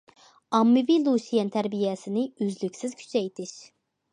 [0.59, 3.57] ئاممىۋى لۇشيەن تەربىيەسىنى ئۈزلۈكسىز كۈچەيتىش.